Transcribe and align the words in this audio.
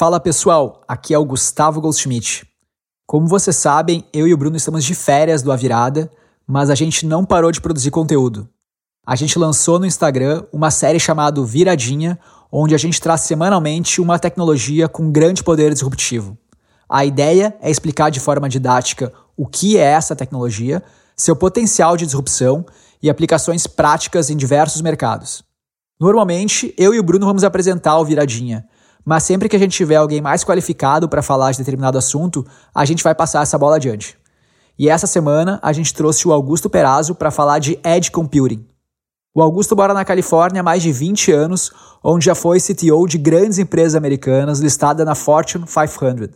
Fala 0.00 0.18
pessoal, 0.18 0.80
aqui 0.88 1.12
é 1.12 1.18
o 1.18 1.24
Gustavo 1.26 1.78
Goldschmidt. 1.78 2.46
Como 3.06 3.26
vocês 3.26 3.54
sabem, 3.54 4.02
eu 4.14 4.26
e 4.26 4.32
o 4.32 4.36
Bruno 4.38 4.56
estamos 4.56 4.82
de 4.82 4.94
férias 4.94 5.42
do 5.42 5.52
A 5.52 5.56
Virada, 5.56 6.10
mas 6.46 6.70
a 6.70 6.74
gente 6.74 7.04
não 7.04 7.22
parou 7.22 7.52
de 7.52 7.60
produzir 7.60 7.90
conteúdo. 7.90 8.48
A 9.06 9.14
gente 9.14 9.38
lançou 9.38 9.78
no 9.78 9.84
Instagram 9.84 10.42
uma 10.54 10.70
série 10.70 10.98
chamada 10.98 11.44
Viradinha, 11.44 12.18
onde 12.50 12.74
a 12.74 12.78
gente 12.78 12.98
traz 12.98 13.20
semanalmente 13.20 14.00
uma 14.00 14.18
tecnologia 14.18 14.88
com 14.88 15.12
grande 15.12 15.44
poder 15.44 15.70
disruptivo. 15.70 16.34
A 16.88 17.04
ideia 17.04 17.54
é 17.60 17.70
explicar 17.70 18.08
de 18.08 18.20
forma 18.20 18.48
didática 18.48 19.12
o 19.36 19.46
que 19.46 19.76
é 19.76 19.82
essa 19.84 20.16
tecnologia, 20.16 20.82
seu 21.14 21.36
potencial 21.36 21.94
de 21.98 22.06
disrupção 22.06 22.64
e 23.02 23.10
aplicações 23.10 23.66
práticas 23.66 24.30
em 24.30 24.36
diversos 24.38 24.80
mercados. 24.80 25.44
Normalmente, 26.00 26.74
eu 26.78 26.94
e 26.94 26.98
o 26.98 27.02
Bruno 27.02 27.26
vamos 27.26 27.44
apresentar 27.44 27.98
o 27.98 28.04
Viradinha, 28.06 28.66
mas 29.04 29.22
sempre 29.22 29.48
que 29.48 29.56
a 29.56 29.58
gente 29.58 29.76
tiver 29.76 29.96
alguém 29.96 30.20
mais 30.20 30.44
qualificado 30.44 31.08
para 31.08 31.22
falar 31.22 31.52
de 31.52 31.58
determinado 31.58 31.98
assunto, 31.98 32.46
a 32.74 32.84
gente 32.84 33.02
vai 33.02 33.14
passar 33.14 33.42
essa 33.42 33.58
bola 33.58 33.76
adiante. 33.76 34.16
E 34.78 34.88
essa 34.88 35.06
semana 35.06 35.58
a 35.62 35.72
gente 35.72 35.92
trouxe 35.92 36.26
o 36.26 36.32
Augusto 36.32 36.70
Perazzo 36.70 37.14
para 37.14 37.30
falar 37.30 37.58
de 37.58 37.78
Edge 37.84 38.10
Computing. 38.10 38.66
O 39.34 39.42
Augusto 39.42 39.76
mora 39.76 39.94
na 39.94 40.04
Califórnia 40.04 40.60
há 40.60 40.62
mais 40.62 40.82
de 40.82 40.90
20 40.90 41.30
anos, 41.30 41.70
onde 42.02 42.24
já 42.24 42.34
foi 42.34 42.58
CTO 42.58 43.06
de 43.06 43.16
grandes 43.16 43.58
empresas 43.58 43.94
americanas 43.94 44.58
listada 44.58 45.04
na 45.04 45.14
Fortune 45.14 45.64
500. 45.66 46.30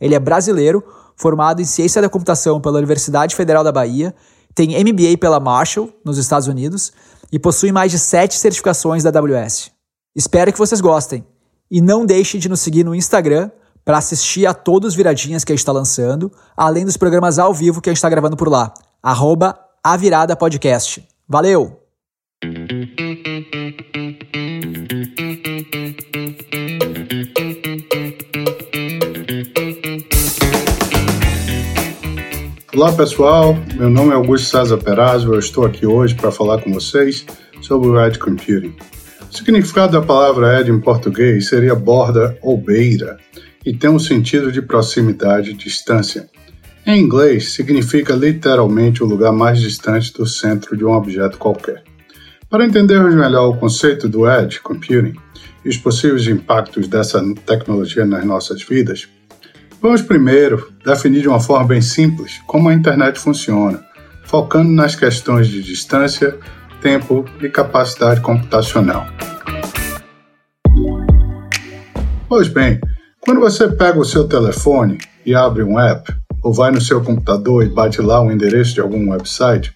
Ele 0.00 0.14
é 0.14 0.18
brasileiro, 0.18 0.84
formado 1.16 1.60
em 1.60 1.64
Ciência 1.64 2.00
da 2.00 2.08
Computação 2.08 2.60
pela 2.60 2.78
Universidade 2.78 3.34
Federal 3.34 3.64
da 3.64 3.72
Bahia, 3.72 4.14
tem 4.54 4.78
MBA 4.82 5.18
pela 5.18 5.40
Marshall, 5.40 5.90
nos 6.04 6.18
Estados 6.18 6.48
Unidos, 6.48 6.92
e 7.32 7.38
possui 7.38 7.72
mais 7.72 7.90
de 7.90 7.98
7 7.98 8.38
certificações 8.38 9.02
da 9.02 9.10
AWS. 9.10 9.70
Espero 10.14 10.52
que 10.52 10.58
vocês 10.58 10.80
gostem. 10.80 11.26
E 11.70 11.80
não 11.80 12.06
deixe 12.06 12.38
de 12.38 12.48
nos 12.48 12.60
seguir 12.60 12.84
no 12.84 12.94
Instagram 12.94 13.50
para 13.84 13.98
assistir 13.98 14.46
a 14.46 14.54
todos 14.54 14.90
os 14.90 14.94
viradinhas 14.94 15.44
que 15.44 15.52
a 15.52 15.54
gente 15.54 15.60
está 15.60 15.72
lançando, 15.72 16.30
além 16.56 16.84
dos 16.84 16.96
programas 16.96 17.38
ao 17.38 17.52
vivo 17.52 17.80
que 17.80 17.88
a 17.88 17.92
gente 17.92 17.98
está 17.98 18.08
gravando 18.08 18.36
por 18.36 18.48
lá. 18.48 18.72
Arroba 19.02 19.58
a 19.82 19.96
Virada 19.96 20.34
Podcast. 20.36 21.06
Valeu! 21.28 21.80
Olá 32.74 32.92
pessoal, 32.92 33.54
meu 33.74 33.88
nome 33.88 34.10
é 34.10 34.14
Augusto 34.14 34.48
César 34.48 34.76
Perazzo, 34.76 35.32
eu 35.32 35.38
estou 35.38 35.64
aqui 35.64 35.86
hoje 35.86 36.14
para 36.14 36.30
falar 36.30 36.60
com 36.60 36.72
vocês 36.72 37.24
sobre 37.62 37.88
o 37.88 38.04
Edge 38.04 38.18
Computing. 38.18 38.76
O 39.36 39.38
significado 39.38 39.92
da 39.92 40.00
palavra 40.00 40.58
edge 40.58 40.70
em 40.70 40.80
português 40.80 41.48
seria 41.48 41.74
borda 41.74 42.38
ou 42.40 42.56
beira 42.56 43.18
e 43.66 43.76
tem 43.76 43.90
um 43.90 43.98
sentido 43.98 44.50
de 44.50 44.62
proximidade, 44.62 45.52
distância. 45.52 46.26
Em 46.86 47.02
inglês, 47.02 47.52
significa 47.52 48.14
literalmente 48.14 49.02
o 49.02 49.06
lugar 49.06 49.32
mais 49.32 49.60
distante 49.60 50.10
do 50.14 50.24
centro 50.24 50.74
de 50.74 50.86
um 50.86 50.90
objeto 50.90 51.36
qualquer. 51.36 51.84
Para 52.48 52.64
entendermos 52.64 53.14
melhor 53.14 53.48
o 53.50 53.58
conceito 53.58 54.08
do 54.08 54.26
Edge 54.26 54.58
Computing 54.60 55.12
e 55.62 55.68
os 55.68 55.76
possíveis 55.76 56.26
impactos 56.26 56.88
dessa 56.88 57.22
tecnologia 57.44 58.06
nas 58.06 58.24
nossas 58.24 58.62
vidas, 58.62 59.06
vamos 59.82 60.00
primeiro 60.00 60.72
definir 60.82 61.20
de 61.20 61.28
uma 61.28 61.40
forma 61.40 61.66
bem 61.66 61.82
simples 61.82 62.40
como 62.46 62.70
a 62.70 62.74
internet 62.74 63.18
funciona, 63.18 63.84
focando 64.24 64.72
nas 64.72 64.96
questões 64.96 65.46
de 65.46 65.62
distância, 65.62 66.38
tempo 66.80 67.26
e 67.42 67.50
capacidade 67.50 68.22
computacional. 68.22 69.06
Pois 72.36 72.48
bem, 72.48 72.78
quando 73.18 73.40
você 73.40 73.66
pega 73.66 73.98
o 73.98 74.04
seu 74.04 74.28
telefone 74.28 74.98
e 75.24 75.34
abre 75.34 75.62
um 75.62 75.80
app, 75.80 76.14
ou 76.44 76.52
vai 76.52 76.70
no 76.70 76.82
seu 76.82 77.02
computador 77.02 77.64
e 77.64 77.68
bate 77.70 78.02
lá 78.02 78.20
o 78.20 78.30
endereço 78.30 78.74
de 78.74 78.80
algum 78.82 79.08
website, 79.08 79.72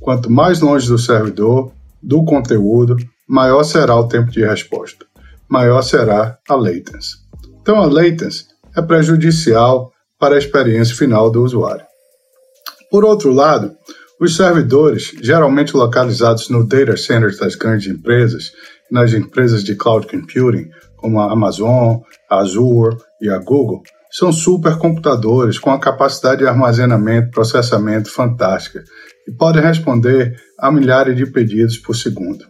Quanto 0.00 0.30
mais 0.30 0.60
longe 0.60 0.88
do 0.88 0.98
servidor, 0.98 1.72
do 2.02 2.24
conteúdo, 2.24 2.96
maior 3.28 3.62
será 3.62 3.94
o 3.94 4.08
tempo 4.08 4.30
de 4.30 4.44
resposta, 4.44 5.04
maior 5.46 5.82
será 5.82 6.38
a 6.48 6.54
latency. 6.54 7.16
Então, 7.60 7.76
a 7.76 7.86
latency 7.86 8.46
é 8.74 8.80
prejudicial 8.80 9.92
para 10.18 10.36
a 10.36 10.38
experiência 10.38 10.96
final 10.96 11.30
do 11.30 11.42
usuário. 11.42 11.84
Por 12.90 13.04
outro 13.04 13.30
lado, 13.30 13.72
os 14.20 14.36
servidores, 14.36 15.12
geralmente 15.22 15.76
localizados 15.76 16.48
no 16.48 16.66
data 16.66 16.96
center 16.96 17.36
das 17.36 17.54
grandes 17.54 17.86
empresas, 17.88 18.52
nas 18.90 19.12
empresas 19.12 19.64
de 19.64 19.74
cloud 19.74 20.06
computing, 20.06 20.68
como 20.96 21.20
a 21.20 21.32
Amazon, 21.32 21.98
a 22.30 22.38
Azure 22.38 22.96
e 23.20 23.28
a 23.28 23.38
Google, 23.38 23.82
são 24.10 24.32
supercomputadores 24.32 25.58
com 25.58 25.70
a 25.70 25.80
capacidade 25.80 26.42
de 26.42 26.46
armazenamento 26.46 27.28
e 27.28 27.30
processamento 27.32 28.10
fantástica 28.10 28.84
e 29.26 29.32
podem 29.32 29.62
responder 29.62 30.36
a 30.58 30.70
milhares 30.70 31.16
de 31.16 31.26
pedidos 31.26 31.78
por 31.78 31.96
segundo. 31.96 32.44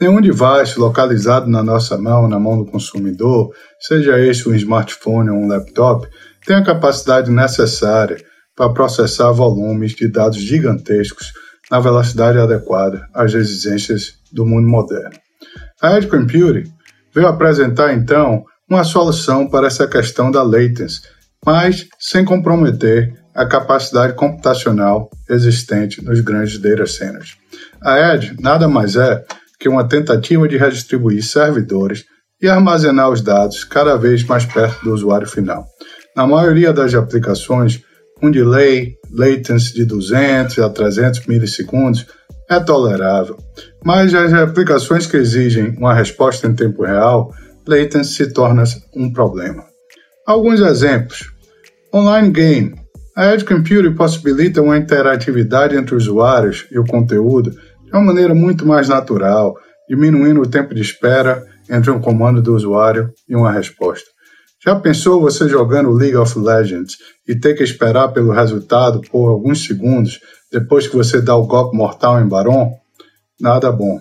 Nenhum 0.00 0.20
device 0.20 0.78
localizado 0.78 1.48
na 1.48 1.62
nossa 1.62 1.96
mão, 1.96 2.28
na 2.28 2.38
mão 2.38 2.58
do 2.58 2.70
consumidor, 2.70 3.50
seja 3.78 4.18
este 4.18 4.48
um 4.48 4.54
smartphone 4.54 5.30
ou 5.30 5.36
um 5.36 5.48
laptop, 5.48 6.06
tem 6.44 6.56
a 6.56 6.64
capacidade 6.64 7.30
necessária 7.30 8.18
para 8.56 8.72
processar 8.72 9.30
volumes 9.32 9.92
de 9.92 10.08
dados 10.08 10.38
gigantescos 10.38 11.32
na 11.70 11.78
velocidade 11.78 12.38
adequada 12.38 13.06
às 13.12 13.34
exigências 13.34 14.14
do 14.32 14.46
mundo 14.46 14.66
moderno. 14.66 15.18
A 15.80 15.96
Edge 15.96 16.08
Computing 16.08 16.72
veio 17.14 17.28
apresentar 17.28 17.92
então 17.92 18.44
uma 18.68 18.82
solução 18.82 19.46
para 19.46 19.66
essa 19.66 19.86
questão 19.86 20.30
da 20.30 20.42
latency, 20.42 21.02
mas 21.44 21.86
sem 21.98 22.24
comprometer 22.24 23.12
a 23.34 23.44
capacidade 23.44 24.14
computacional 24.14 25.10
existente 25.28 26.02
nos 26.02 26.20
grandes 26.20 26.58
data 26.58 26.86
centers. 26.86 27.36
A 27.82 28.14
Edge 28.14 28.34
nada 28.40 28.66
mais 28.66 28.96
é 28.96 29.24
que 29.60 29.68
uma 29.68 29.86
tentativa 29.86 30.48
de 30.48 30.56
redistribuir 30.56 31.22
servidores 31.22 32.04
e 32.40 32.48
armazenar 32.48 33.10
os 33.10 33.20
dados 33.20 33.64
cada 33.64 33.96
vez 33.96 34.24
mais 34.24 34.44
perto 34.44 34.84
do 34.84 34.92
usuário 34.92 35.26
final. 35.26 35.66
Na 36.14 36.26
maioria 36.26 36.72
das 36.72 36.94
aplicações, 36.94 37.82
um 38.22 38.30
delay, 38.30 38.96
latency 39.10 39.74
de 39.74 39.84
200 39.84 40.58
a 40.58 40.70
300 40.70 41.26
milissegundos 41.26 42.06
é 42.48 42.60
tolerável, 42.60 43.36
mas 43.84 44.14
as 44.14 44.32
aplicações 44.32 45.06
que 45.06 45.16
exigem 45.16 45.74
uma 45.78 45.92
resposta 45.92 46.46
em 46.46 46.54
tempo 46.54 46.84
real, 46.84 47.32
latency 47.66 48.14
se 48.14 48.32
torna 48.32 48.64
um 48.94 49.12
problema. 49.12 49.64
Alguns 50.26 50.60
exemplos. 50.60 51.32
Online 51.92 52.30
Game. 52.30 52.74
A 53.16 53.32
Edge 53.32 53.44
Computing 53.44 53.94
possibilita 53.94 54.60
uma 54.60 54.76
interatividade 54.76 55.74
entre 55.76 55.94
usuários 55.94 56.66
e 56.70 56.78
o 56.78 56.84
conteúdo 56.84 57.50
de 57.50 57.90
uma 57.92 58.02
maneira 58.02 58.34
muito 58.34 58.66
mais 58.66 58.88
natural, 58.88 59.54
diminuindo 59.88 60.40
o 60.40 60.46
tempo 60.46 60.74
de 60.74 60.82
espera 60.82 61.42
entre 61.70 61.90
um 61.90 62.00
comando 62.00 62.42
do 62.42 62.54
usuário 62.54 63.10
e 63.28 63.34
uma 63.34 63.50
resposta. 63.50 64.15
Já 64.66 64.74
pensou 64.74 65.20
você 65.20 65.48
jogando 65.48 65.92
League 65.92 66.16
of 66.16 66.36
Legends 66.36 66.98
e 67.28 67.36
ter 67.36 67.54
que 67.54 67.62
esperar 67.62 68.08
pelo 68.08 68.32
resultado 68.32 69.00
por 69.00 69.28
alguns 69.28 69.64
segundos 69.64 70.18
depois 70.50 70.88
que 70.88 70.96
você 70.96 71.20
dá 71.20 71.36
o 71.36 71.46
golpe 71.46 71.76
mortal 71.76 72.20
em 72.20 72.26
Baron? 72.26 72.72
Nada 73.40 73.70
bom. 73.70 74.00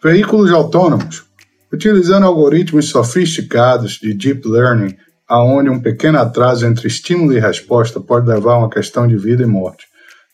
Veículos 0.00 0.52
autônomos. 0.52 1.24
Utilizando 1.72 2.24
algoritmos 2.24 2.88
sofisticados 2.88 3.94
de 3.94 4.14
deep 4.14 4.46
learning, 4.46 4.94
aonde 5.26 5.70
um 5.70 5.80
pequeno 5.80 6.20
atraso 6.20 6.64
entre 6.64 6.86
estímulo 6.86 7.32
e 7.32 7.40
resposta 7.40 7.98
pode 7.98 8.28
levar 8.28 8.52
a 8.52 8.58
uma 8.58 8.70
questão 8.70 9.08
de 9.08 9.16
vida 9.16 9.42
e 9.42 9.46
morte. 9.46 9.86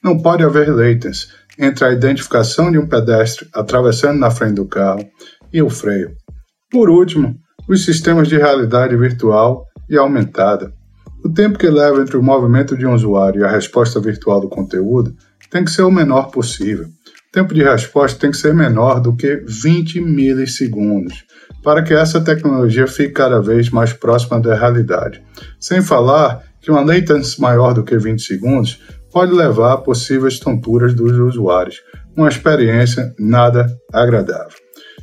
Não 0.04 0.18
pode 0.18 0.44
haver 0.44 0.70
latency 0.70 1.28
entre 1.58 1.86
a 1.86 1.92
identificação 1.92 2.70
de 2.70 2.76
um 2.76 2.86
pedestre 2.86 3.48
atravessando 3.54 4.18
na 4.18 4.30
frente 4.30 4.56
do 4.56 4.66
carro 4.66 5.02
e 5.50 5.62
o 5.62 5.70
freio. 5.70 6.14
Por 6.70 6.90
último, 6.90 7.34
os 7.68 7.84
sistemas 7.84 8.28
de 8.28 8.36
realidade 8.36 8.96
virtual 8.96 9.66
e 9.88 9.96
aumentada. 9.96 10.72
O 11.24 11.28
tempo 11.28 11.58
que 11.58 11.68
leva 11.68 12.00
entre 12.00 12.16
o 12.16 12.22
movimento 12.22 12.76
de 12.76 12.84
um 12.84 12.94
usuário 12.94 13.42
e 13.42 13.44
a 13.44 13.50
resposta 13.50 14.00
virtual 14.00 14.40
do 14.40 14.48
conteúdo 14.48 15.14
tem 15.52 15.64
que 15.64 15.70
ser 15.70 15.82
o 15.82 15.90
menor 15.90 16.30
possível. 16.30 16.86
O 16.86 17.32
tempo 17.32 17.54
de 17.54 17.62
resposta 17.62 18.18
tem 18.18 18.30
que 18.30 18.36
ser 18.36 18.54
menor 18.54 19.00
do 19.00 19.14
que 19.14 19.36
20 19.46 20.00
milissegundos, 20.00 21.24
para 21.62 21.82
que 21.82 21.92
essa 21.92 22.20
tecnologia 22.20 22.86
fique 22.86 23.12
cada 23.12 23.40
vez 23.40 23.70
mais 23.70 23.92
próxima 23.92 24.40
da 24.40 24.54
realidade. 24.54 25.22
Sem 25.60 25.82
falar 25.82 26.42
que 26.60 26.70
uma 26.70 26.80
latency 26.80 27.40
maior 27.40 27.74
do 27.74 27.84
que 27.84 27.96
20 27.96 28.20
segundos 28.22 28.80
pode 29.12 29.32
levar 29.32 29.74
a 29.74 29.76
possíveis 29.76 30.38
tonturas 30.38 30.94
dos 30.94 31.12
usuários, 31.12 31.82
uma 32.16 32.28
experiência 32.28 33.14
nada 33.18 33.66
agradável. 33.92 34.56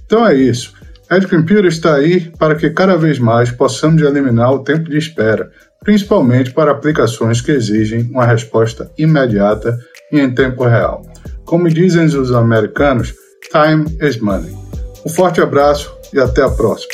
Então 0.03 0.25
é 0.25 0.33
isso. 0.33 0.73
Edge 1.11 1.27
Computer 1.27 1.65
está 1.65 1.95
aí 1.95 2.31
para 2.37 2.55
que 2.55 2.69
cada 2.69 2.95
vez 2.95 3.17
mais 3.17 3.49
possamos 3.49 4.01
eliminar 4.01 4.53
o 4.53 4.63
tempo 4.63 4.89
de 4.89 4.97
espera, 4.97 5.49
principalmente 5.83 6.51
para 6.53 6.71
aplicações 6.71 7.41
que 7.41 7.51
exigem 7.51 8.09
uma 8.11 8.25
resposta 8.25 8.91
imediata 8.95 9.75
e 10.11 10.19
em 10.19 10.33
tempo 10.33 10.63
real. 10.65 11.01
Como 11.45 11.67
dizem 11.67 12.05
os 12.05 12.31
americanos, 12.31 13.13
time 13.51 13.85
is 14.07 14.19
money. 14.19 14.55
Um 15.03 15.09
forte 15.09 15.41
abraço 15.41 15.91
e 16.13 16.19
até 16.19 16.43
a 16.43 16.49
próxima. 16.49 16.93